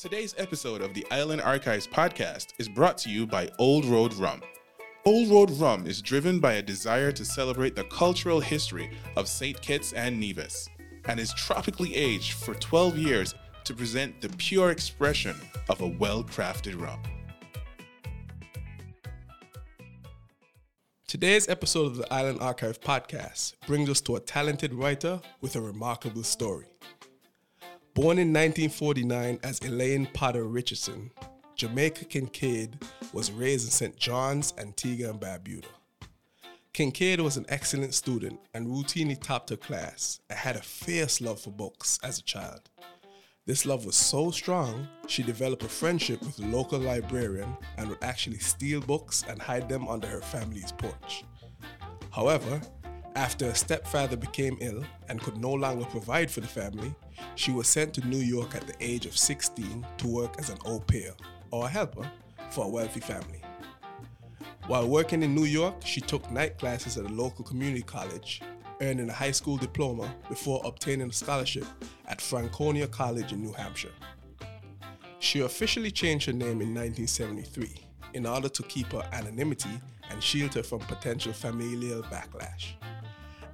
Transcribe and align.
Today's 0.00 0.34
episode 0.38 0.80
of 0.80 0.94
the 0.94 1.06
Island 1.10 1.42
Archives 1.42 1.86
podcast 1.86 2.54
is 2.56 2.70
brought 2.70 2.96
to 2.98 3.10
you 3.10 3.26
by 3.26 3.50
Old 3.58 3.84
Road 3.84 4.14
Rum. 4.14 4.40
Old 5.04 5.28
Road 5.28 5.50
Rum 5.50 5.86
is 5.86 6.00
driven 6.00 6.40
by 6.40 6.54
a 6.54 6.62
desire 6.62 7.12
to 7.12 7.22
celebrate 7.22 7.76
the 7.76 7.84
cultural 7.84 8.40
history 8.40 8.96
of 9.18 9.28
St. 9.28 9.60
Kitts 9.60 9.92
and 9.92 10.18
Nevis 10.18 10.70
and 11.04 11.20
is 11.20 11.34
tropically 11.34 11.94
aged 11.94 12.32
for 12.32 12.54
12 12.54 12.96
years 12.96 13.34
to 13.64 13.74
present 13.74 14.22
the 14.22 14.30
pure 14.30 14.70
expression 14.70 15.36
of 15.68 15.82
a 15.82 15.88
well 15.88 16.24
crafted 16.24 16.80
rum. 16.80 17.02
Today's 21.06 21.46
episode 21.46 21.84
of 21.84 21.98
the 21.98 22.10
Island 22.10 22.40
Archive 22.40 22.80
podcast 22.80 23.52
brings 23.66 23.90
us 23.90 24.00
to 24.00 24.16
a 24.16 24.20
talented 24.20 24.72
writer 24.72 25.20
with 25.42 25.56
a 25.56 25.60
remarkable 25.60 26.22
story. 26.22 26.64
Born 28.00 28.16
in 28.16 28.28
1949 28.28 29.40
as 29.42 29.60
Elaine 29.60 30.08
Potter 30.14 30.44
Richardson, 30.44 31.10
Jamaica 31.54 32.06
Kincaid 32.06 32.82
was 33.12 33.30
raised 33.30 33.66
in 33.66 33.70
St. 33.70 33.94
John's, 33.94 34.54
Antigua 34.56 35.10
and 35.10 35.20
Barbuda. 35.20 35.66
Kincaid 36.72 37.20
was 37.20 37.36
an 37.36 37.44
excellent 37.50 37.92
student 37.92 38.40
and 38.54 38.68
routinely 38.68 39.20
topped 39.20 39.50
her 39.50 39.56
class 39.58 40.18
and 40.30 40.38
had 40.38 40.56
a 40.56 40.62
fierce 40.62 41.20
love 41.20 41.40
for 41.40 41.50
books 41.50 41.98
as 42.02 42.18
a 42.18 42.22
child. 42.22 42.70
This 43.44 43.66
love 43.66 43.84
was 43.84 43.96
so 43.96 44.30
strong, 44.30 44.88
she 45.06 45.22
developed 45.22 45.64
a 45.64 45.68
friendship 45.68 46.22
with 46.22 46.38
a 46.38 46.46
local 46.46 46.78
librarian 46.78 47.54
and 47.76 47.90
would 47.90 48.02
actually 48.02 48.38
steal 48.38 48.80
books 48.80 49.26
and 49.28 49.42
hide 49.42 49.68
them 49.68 49.86
under 49.86 50.06
her 50.06 50.22
family's 50.22 50.72
porch. 50.72 51.26
However, 52.10 52.62
after 53.16 53.46
her 53.46 53.54
stepfather 53.54 54.16
became 54.16 54.56
ill 54.60 54.84
and 55.08 55.20
could 55.20 55.36
no 55.36 55.52
longer 55.52 55.84
provide 55.86 56.30
for 56.30 56.40
the 56.40 56.46
family, 56.46 56.94
she 57.34 57.50
was 57.50 57.66
sent 57.66 57.94
to 57.94 58.06
New 58.06 58.18
York 58.18 58.54
at 58.54 58.66
the 58.66 58.74
age 58.80 59.06
of 59.06 59.16
16 59.16 59.86
to 59.98 60.06
work 60.06 60.36
as 60.38 60.50
an 60.50 60.58
au 60.64 60.80
pair, 60.80 61.12
or 61.50 61.68
helper, 61.68 62.08
for 62.50 62.66
a 62.66 62.68
wealthy 62.68 63.00
family. 63.00 63.40
While 64.66 64.88
working 64.88 65.22
in 65.22 65.34
New 65.34 65.44
York, 65.44 65.74
she 65.84 66.00
took 66.00 66.30
night 66.30 66.58
classes 66.58 66.96
at 66.96 67.04
a 67.04 67.12
local 67.12 67.44
community 67.44 67.82
college, 67.82 68.40
earning 68.80 69.10
a 69.10 69.12
high 69.12 69.32
school 69.32 69.56
diploma 69.56 70.14
before 70.28 70.62
obtaining 70.64 71.10
a 71.10 71.12
scholarship 71.12 71.66
at 72.06 72.20
Franconia 72.20 72.86
College 72.86 73.32
in 73.32 73.42
New 73.42 73.52
Hampshire. 73.52 73.92
She 75.18 75.40
officially 75.40 75.90
changed 75.90 76.26
her 76.26 76.32
name 76.32 76.62
in 76.62 76.74
1973 76.74 77.86
in 78.14 78.26
order 78.26 78.48
to 78.48 78.62
keep 78.64 78.92
her 78.92 79.06
anonymity 79.12 79.80
and 80.10 80.22
shield 80.22 80.54
her 80.54 80.62
from 80.62 80.80
potential 80.80 81.32
familial 81.32 82.02
backlash. 82.04 82.72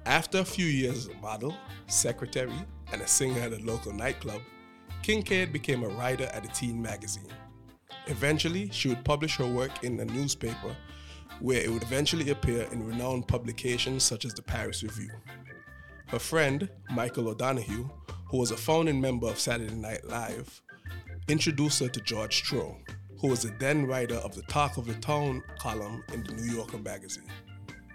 After 0.07 0.37
a 0.37 0.45
few 0.45 0.65
years 0.65 0.99
as 0.99 1.07
a 1.07 1.13
model, 1.15 1.53
secretary, 1.87 2.53
and 2.93 3.01
a 3.01 3.07
singer 3.07 3.41
at 3.41 3.51
a 3.51 3.57
local 3.57 3.91
nightclub, 3.91 4.41
Kincaid 5.03 5.51
became 5.51 5.83
a 5.83 5.89
writer 5.89 6.29
at 6.31 6.45
a 6.45 6.47
teen 6.47 6.81
magazine. 6.81 7.27
Eventually, 8.05 8.69
she 8.71 8.87
would 8.87 9.03
publish 9.03 9.35
her 9.35 9.45
work 9.45 9.83
in 9.83 9.99
a 9.99 10.05
newspaper 10.05 10.73
where 11.41 11.61
it 11.61 11.69
would 11.69 11.83
eventually 11.83 12.29
appear 12.29 12.63
in 12.71 12.87
renowned 12.87 13.27
publications 13.27 14.01
such 14.03 14.23
as 14.23 14.33
the 14.33 14.41
Paris 14.41 14.81
Review. 14.81 15.11
Her 16.05 16.19
friend, 16.19 16.69
Michael 16.89 17.27
O'Donoghue, 17.27 17.89
who 18.27 18.37
was 18.37 18.51
a 18.51 18.57
founding 18.57 19.01
member 19.01 19.27
of 19.27 19.37
Saturday 19.37 19.75
Night 19.75 20.05
Live, 20.05 20.61
introduced 21.27 21.81
her 21.81 21.89
to 21.89 21.99
George 21.99 22.43
Trow, 22.43 22.77
who 23.19 23.27
was 23.27 23.41
the 23.41 23.53
then 23.59 23.85
writer 23.85 24.15
of 24.15 24.35
the 24.35 24.43
Talk 24.43 24.77
of 24.77 24.87
the 24.87 24.93
Town 24.93 25.43
column 25.59 26.05
in 26.13 26.23
the 26.23 26.31
New 26.31 26.53
Yorker 26.53 26.77
magazine. 26.77 27.29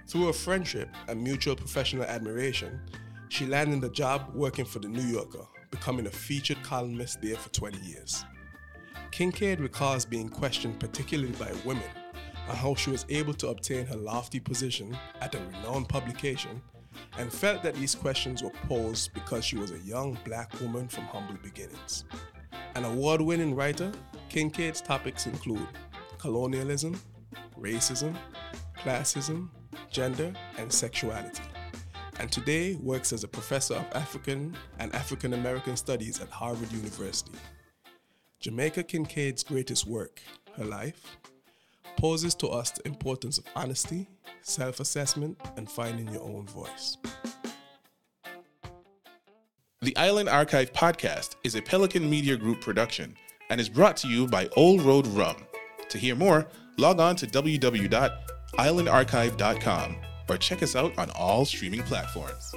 Through 0.08 0.28
a 0.28 0.33
friendship 0.33 0.89
and 1.08 1.22
mutual 1.22 1.56
professional 1.56 2.05
admiration, 2.05 2.81
she 3.28 3.47
landed 3.47 3.83
a 3.84 3.92
job 3.92 4.31
working 4.34 4.64
for 4.64 4.78
the 4.78 4.89
New 4.89 5.06
Yorker, 5.06 5.47
becoming 5.70 6.06
a 6.06 6.11
featured 6.11 6.62
columnist 6.62 7.22
there 7.22 7.36
for 7.36 7.48
20 7.50 7.78
years. 7.78 8.25
Kincaid 9.11 9.61
recalls 9.61 10.05
being 10.05 10.28
questioned 10.28 10.78
particularly 10.81 11.33
by 11.33 11.50
women 11.64 11.89
on 12.48 12.56
how 12.56 12.75
she 12.75 12.91
was 12.91 13.06
able 13.09 13.34
to 13.34 13.48
obtain 13.48 13.86
her 13.86 13.97
lofty 13.97 14.41
position 14.41 14.97
at 15.20 15.34
a 15.34 15.38
renowned 15.38 15.88
publication 15.88 16.60
and 17.19 17.32
felt 17.32 17.62
that 17.62 17.75
these 17.75 17.94
questions 17.94 18.43
were 18.43 18.53
posed 18.69 19.12
because 19.15 19.44
she 19.44 19.56
was 19.56 19.71
a 19.71 19.78
young 19.81 20.19
black 20.25 20.53
woman 20.60 20.88
from 20.88 21.05
humble 21.05 21.37
beginnings. 21.43 22.05
An 22.75 22.84
award 22.84 23.21
winning 23.21 23.55
writer, 23.55 23.93
Kincaid's 24.28 24.81
topics 24.81 25.26
include 25.26 25.69
colonialism, 26.19 27.00
racism, 27.59 28.16
classism, 28.78 29.49
gender, 29.91 30.33
and 30.59 30.72
sexuality. 30.72 31.43
And 32.19 32.31
today 32.31 32.75
works 32.75 33.12
as 33.12 33.25
a 33.25 33.28
professor 33.28 33.75
of 33.75 33.87
African 33.94 34.56
and 34.78 34.94
African 34.94 35.33
American 35.33 35.77
Studies 35.77 36.21
at 36.21 36.28
Harvard 36.28 36.71
University. 36.72 37.33
Jamaica 38.41 38.82
Kincaid's 38.84 39.43
greatest 39.43 39.87
work, 39.87 40.21
her 40.56 40.65
life, 40.65 41.16
poses 41.97 42.34
to 42.37 42.49
us 42.49 42.71
the 42.71 42.87
importance 42.87 43.38
of 43.38 43.44
honesty, 43.55 44.09
self 44.43 44.81
assessment, 44.81 45.41
and 45.56 45.71
finding 45.71 46.09
your 46.09 46.22
own 46.22 46.47
voice. 46.47 46.97
The 49.81 49.97
Island 49.97 50.28
Archive 50.28 50.72
podcast 50.72 51.37
is 51.44 51.56
a 51.56 51.62
Pelican 51.62 52.09
Media 52.09 52.37
Group 52.37 52.61
production 52.61 53.16
and 53.50 53.61
is 53.61 53.69
brought 53.69 53.97
to 53.99 54.09
you 54.09 54.28
by 54.28 54.49
Old 54.56 54.82
Road 54.82 55.06
Rum. 55.09 55.37
To 55.88 55.99
hear 55.99 56.15
more, 56.15 56.47
log 56.78 57.00
on 57.00 57.16
to 57.16 57.27
www.islandarchive.com 58.56 59.96
or 60.28 60.36
check 60.38 60.62
us 60.62 60.76
out 60.76 60.96
on 60.98 61.10
all 61.10 61.44
streaming 61.44 61.82
platforms. 61.82 62.54